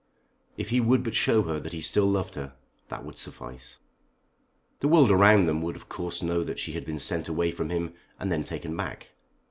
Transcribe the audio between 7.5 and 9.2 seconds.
from him, and then taken back.